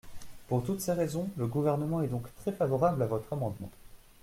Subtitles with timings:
[0.47, 3.69] Pour toutes ces raisons, le Gouvernement est donc très favorable à votre amendement.